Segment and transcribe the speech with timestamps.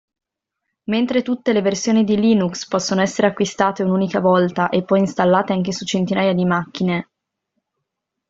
[0.85, 5.71] Mentre tutte le versioni di Linux possono essere acquistate un'unica volta e poi installate anche
[5.71, 7.07] su centinaia di macchine.